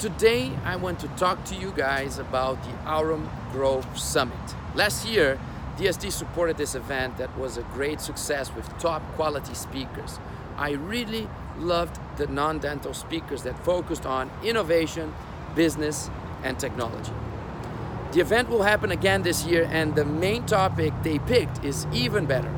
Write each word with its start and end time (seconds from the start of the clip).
Today, 0.00 0.50
I 0.64 0.76
want 0.76 0.98
to 1.00 1.08
talk 1.08 1.44
to 1.44 1.54
you 1.54 1.72
guys 1.76 2.18
about 2.18 2.56
the 2.62 2.90
Aurum 2.90 3.28
Group 3.52 3.84
Summit. 3.98 4.38
Last 4.74 5.06
year, 5.06 5.38
DSD 5.76 6.10
supported 6.10 6.56
this 6.56 6.74
event 6.74 7.18
that 7.18 7.36
was 7.36 7.58
a 7.58 7.62
great 7.74 8.00
success 8.00 8.50
with 8.54 8.66
top 8.78 9.02
quality 9.16 9.52
speakers. 9.52 10.18
I 10.56 10.70
really 10.70 11.28
loved 11.58 12.00
the 12.16 12.26
non 12.28 12.60
dental 12.60 12.94
speakers 12.94 13.42
that 13.42 13.62
focused 13.62 14.06
on 14.06 14.30
innovation, 14.42 15.12
business, 15.54 16.08
and 16.42 16.58
technology. 16.58 17.12
The 18.12 18.20
event 18.20 18.48
will 18.48 18.62
happen 18.62 18.90
again 18.92 19.20
this 19.20 19.44
year, 19.44 19.68
and 19.70 19.94
the 19.94 20.06
main 20.06 20.46
topic 20.46 20.94
they 21.02 21.18
picked 21.18 21.62
is 21.62 21.86
even 21.92 22.24
better. 22.24 22.50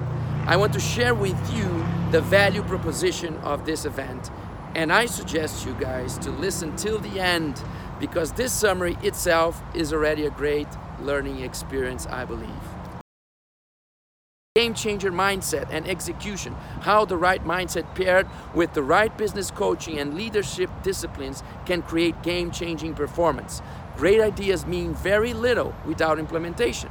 I 0.47 0.57
want 0.57 0.73
to 0.75 0.81
share 0.81 1.13
with 1.13 1.37
you 1.53 1.85
the 2.13 2.21
value 2.21 2.63
proposition 2.63 3.37
of 3.39 3.67
this 3.67 3.85
event, 3.85 4.31
and 4.75 4.93
I 4.93 5.07
suggest 5.07 5.67
you 5.67 5.75
guys 5.75 6.19
to 6.19 6.31
listen 6.31 6.77
till 6.77 6.99
the 6.99 7.21
end 7.21 7.63
because 8.01 8.33
this 8.33 8.53
summary 8.53 8.97
itself 9.03 9.63
is 9.75 9.93
already 9.93 10.27
a 10.27 10.31
great 10.31 10.69
learning 11.01 11.41
experience, 11.41 12.07
I 12.07 12.25
believe. 12.25 12.49
Game 14.55 14.75
changer 14.75 15.11
mindset 15.11 15.69
and 15.71 15.89
execution. 15.89 16.53
How 16.83 17.05
the 17.07 17.17
right 17.17 17.43
mindset 17.43 17.95
paired 17.95 18.27
with 18.55 18.75
the 18.75 18.83
right 18.83 19.17
business 19.17 19.51
coaching 19.51 19.99
and 19.99 20.15
leadership 20.15 20.69
disciplines 20.83 21.43
can 21.65 21.81
create 21.83 22.23
game 22.23 22.51
changing 22.51 22.95
performance. 22.95 23.63
Great 23.97 24.21
ideas 24.21 24.67
mean 24.67 24.95
very 24.95 25.33
little 25.33 25.75
without 25.87 26.19
implementation. 26.19 26.91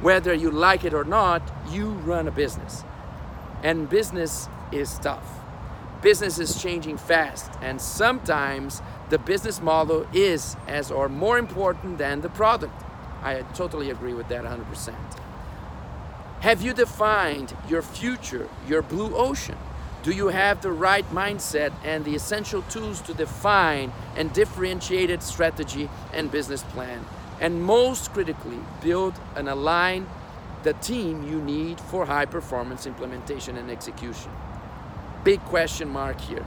Whether 0.00 0.34
you 0.34 0.50
like 0.50 0.84
it 0.84 0.94
or 0.94 1.04
not, 1.04 1.42
you 1.70 1.90
run 1.90 2.26
a 2.26 2.32
business. 2.32 2.82
And 3.62 3.88
business 3.88 4.48
is 4.72 4.98
tough. 4.98 5.40
Business 6.02 6.38
is 6.38 6.60
changing 6.62 6.96
fast, 6.96 7.50
and 7.60 7.78
sometimes 7.78 8.80
the 9.10 9.18
business 9.18 9.60
model 9.60 10.06
is 10.14 10.56
as 10.66 10.90
or 10.90 11.10
more 11.10 11.38
important 11.38 11.98
than 11.98 12.22
the 12.22 12.30
product. 12.30 12.82
I 13.22 13.42
totally 13.54 13.90
agree 13.90 14.14
with 14.14 14.28
that 14.28 14.44
100%. 14.44 14.94
Have 16.40 16.62
you 16.62 16.72
defined 16.72 17.54
your 17.68 17.82
future, 17.82 18.48
your 18.66 18.80
blue 18.80 19.14
ocean? 19.14 19.58
Do 20.02 20.12
you 20.12 20.28
have 20.28 20.62
the 20.62 20.72
right 20.72 21.04
mindset 21.12 21.74
and 21.84 22.06
the 22.06 22.14
essential 22.14 22.62
tools 22.62 23.02
to 23.02 23.12
define 23.12 23.92
and 24.16 24.32
differentiated 24.32 25.22
strategy 25.22 25.90
and 26.14 26.30
business 26.30 26.62
plan? 26.62 27.04
And 27.40 27.62
most 27.62 28.14
critically, 28.14 28.60
build 28.80 29.12
and 29.36 29.50
align 29.50 30.06
the 30.62 30.72
team 30.72 31.28
you 31.28 31.42
need 31.42 31.78
for 31.78 32.06
high 32.06 32.24
performance 32.24 32.86
implementation 32.86 33.58
and 33.58 33.70
execution. 33.70 34.30
Big 35.22 35.40
question 35.44 35.88
mark 35.88 36.18
here. 36.18 36.46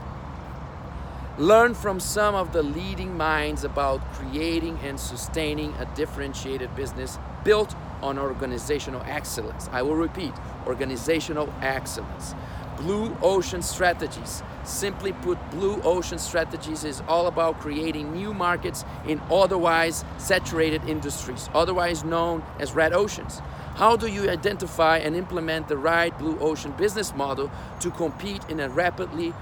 Learn 1.38 1.74
from 1.74 2.00
some 2.00 2.34
of 2.34 2.52
the 2.52 2.62
leading 2.62 3.16
minds 3.16 3.62
about 3.62 4.00
creating 4.14 4.78
and 4.82 4.98
sustaining 4.98 5.72
a 5.74 5.86
differentiated 5.94 6.74
business 6.74 7.18
built 7.44 7.74
on 8.02 8.18
organizational 8.18 9.02
excellence. 9.06 9.68
I 9.72 9.82
will 9.82 9.94
repeat 9.94 10.32
organizational 10.66 11.52
excellence. 11.60 12.34
Blue 12.76 13.16
ocean 13.22 13.62
strategies. 13.62 14.42
Simply 14.64 15.12
put, 15.12 15.38
blue 15.50 15.80
ocean 15.82 16.18
strategies 16.18 16.84
is 16.84 17.02
all 17.06 17.26
about 17.26 17.60
creating 17.60 18.12
new 18.12 18.34
markets 18.34 18.84
in 19.06 19.20
otherwise 19.30 20.04
saturated 20.18 20.84
industries, 20.88 21.48
otherwise 21.54 22.04
known 22.04 22.42
as 22.58 22.72
red 22.72 22.92
oceans. 22.92 23.40
How 23.76 23.96
do 23.96 24.06
you 24.06 24.30
identify 24.30 24.98
and 24.98 25.16
implement 25.16 25.68
the 25.68 25.76
right 25.76 26.16
blue 26.18 26.38
ocean 26.38 26.72
business 26.72 27.14
model 27.14 27.50
to 27.80 27.90
compete 27.90 28.42
in 28.48 28.60
a 28.60 28.68
rapidly 28.68 29.34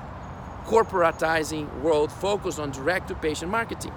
corporatizing 0.66 1.80
world 1.80 2.12
focused 2.12 2.58
on 2.58 2.70
direct 2.70 3.08
to 3.08 3.14
patient 3.14 3.50
marketing. 3.50 3.92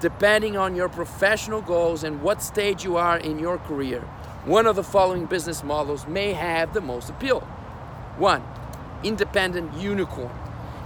Depending 0.00 0.56
on 0.56 0.76
your 0.76 0.88
professional 0.88 1.62
goals 1.62 2.04
and 2.04 2.22
what 2.22 2.42
stage 2.42 2.84
you 2.84 2.96
are 2.96 3.18
in 3.18 3.38
your 3.38 3.58
career, 3.58 4.00
one 4.44 4.66
of 4.66 4.76
the 4.76 4.84
following 4.84 5.26
business 5.26 5.64
models 5.64 6.06
may 6.06 6.32
have 6.32 6.72
the 6.74 6.80
most 6.80 7.08
appeal. 7.10 7.40
One, 8.18 8.42
independent 9.02 9.74
unicorn. 9.74 10.32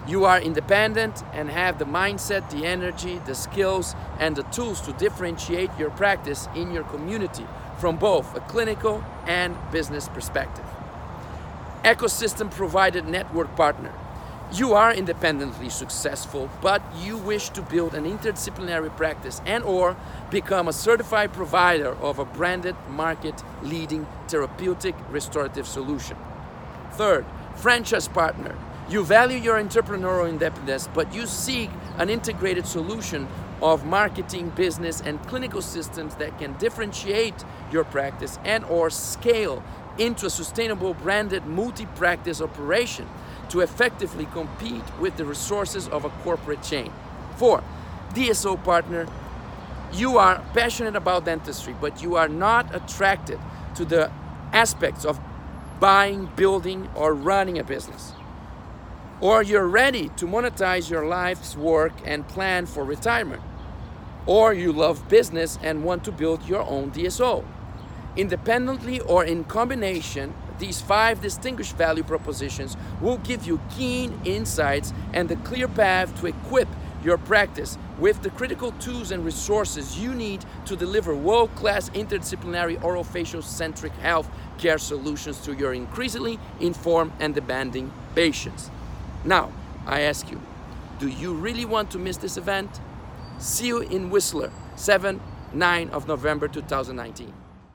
You 0.06 0.24
are 0.24 0.40
independent 0.40 1.22
and 1.32 1.50
have 1.50 1.78
the 1.78 1.84
mindset, 1.84 2.50
the 2.50 2.66
energy, 2.66 3.20
the 3.26 3.34
skills, 3.34 3.94
and 4.18 4.34
the 4.34 4.42
tools 4.44 4.80
to 4.82 4.92
differentiate 4.94 5.70
your 5.78 5.90
practice 5.90 6.48
in 6.54 6.72
your 6.72 6.84
community 6.84 7.46
from 7.78 7.96
both 7.96 8.34
a 8.34 8.40
clinical 8.40 9.04
and 9.26 9.56
business 9.70 10.08
perspective. 10.08 10.64
Ecosystem 11.84 12.50
provided 12.50 13.06
network 13.06 13.54
partner. 13.56 13.92
You 14.52 14.74
are 14.74 14.92
independently 14.92 15.70
successful, 15.70 16.50
but 16.60 16.82
you 16.98 17.16
wish 17.16 17.50
to 17.50 17.62
build 17.62 17.94
an 17.94 18.04
interdisciplinary 18.04 18.94
practice 18.96 19.40
and 19.46 19.62
or 19.62 19.96
become 20.28 20.66
a 20.66 20.72
certified 20.72 21.32
provider 21.32 21.90
of 22.02 22.18
a 22.18 22.24
branded 22.24 22.74
market 22.88 23.44
leading 23.62 24.06
therapeutic 24.26 24.96
restorative 25.08 25.68
solution. 25.68 26.16
Third, 26.92 27.24
franchise 27.60 28.08
partner. 28.08 28.56
You 28.88 29.04
value 29.04 29.38
your 29.38 29.62
entrepreneurial 29.62 30.28
independence, 30.28 30.88
but 30.94 31.14
you 31.14 31.26
seek 31.26 31.70
an 31.98 32.08
integrated 32.08 32.66
solution 32.66 33.28
of 33.62 33.84
marketing, 33.84 34.48
business, 34.50 35.02
and 35.02 35.22
clinical 35.26 35.60
systems 35.60 36.14
that 36.16 36.38
can 36.38 36.56
differentiate 36.56 37.44
your 37.70 37.84
practice 37.84 38.38
and 38.44 38.64
or 38.64 38.88
scale 38.88 39.62
into 39.98 40.26
a 40.26 40.30
sustainable 40.30 40.94
branded 40.94 41.44
multi-practice 41.44 42.40
operation 42.40 43.06
to 43.50 43.60
effectively 43.60 44.26
compete 44.26 44.82
with 44.98 45.16
the 45.18 45.24
resources 45.24 45.86
of 45.88 46.04
a 46.06 46.10
corporate 46.24 46.62
chain. 46.62 46.90
Four, 47.36 47.62
DSO 48.14 48.62
partner, 48.64 49.06
you 49.92 50.16
are 50.16 50.42
passionate 50.54 50.96
about 50.96 51.26
dentistry, 51.26 51.74
but 51.80 52.02
you 52.02 52.16
are 52.16 52.28
not 52.28 52.74
attracted 52.74 53.38
to 53.74 53.84
the 53.84 54.10
aspects 54.52 55.04
of 55.04 55.20
buying, 55.80 56.30
building, 56.36 56.88
or 56.94 57.14
running 57.14 57.58
a 57.58 57.64
business. 57.64 58.12
Or 59.20 59.42
you're 59.42 59.66
ready 59.66 60.10
to 60.16 60.26
monetize 60.26 60.90
your 60.90 61.06
life's 61.06 61.56
work 61.56 61.92
and 62.04 62.28
plan 62.28 62.66
for 62.66 62.84
retirement. 62.84 63.42
Or 64.26 64.52
you 64.52 64.72
love 64.72 65.08
business 65.08 65.58
and 65.62 65.82
want 65.82 66.04
to 66.04 66.12
build 66.12 66.46
your 66.46 66.62
own 66.62 66.90
DSO. 66.90 67.44
Independently 68.16 69.00
or 69.00 69.24
in 69.24 69.44
combination, 69.44 70.34
these 70.58 70.80
five 70.80 71.20
distinguished 71.22 71.76
value 71.76 72.02
propositions 72.02 72.76
will 73.00 73.16
give 73.18 73.46
you 73.46 73.60
keen 73.76 74.20
insights 74.24 74.92
and 75.12 75.28
the 75.28 75.36
clear 75.36 75.68
path 75.68 76.18
to 76.20 76.26
equip 76.26 76.68
your 77.04 77.18
practice 77.18 77.78
with 77.98 78.22
the 78.22 78.30
critical 78.30 78.72
tools 78.72 79.10
and 79.10 79.24
resources 79.24 79.98
you 79.98 80.14
need 80.14 80.44
to 80.66 80.76
deliver 80.76 81.14
world 81.14 81.54
class 81.54 81.90
interdisciplinary 81.90 82.80
orofacial 82.80 83.42
centric 83.42 83.92
health 83.94 84.28
care 84.58 84.78
solutions 84.78 85.38
to 85.40 85.54
your 85.54 85.72
increasingly 85.72 86.38
informed 86.60 87.12
and 87.20 87.34
demanding 87.34 87.92
patients. 88.14 88.70
Now, 89.24 89.52
I 89.86 90.02
ask 90.02 90.30
you, 90.30 90.40
do 90.98 91.08
you 91.08 91.32
really 91.32 91.64
want 91.64 91.90
to 91.92 91.98
miss 91.98 92.18
this 92.18 92.36
event? 92.36 92.80
See 93.38 93.68
you 93.68 93.80
in 93.80 94.10
Whistler, 94.10 94.50
7 94.76 95.20
9 95.52 95.90
of 95.90 96.06
November 96.06 96.46
2019. 96.46 97.39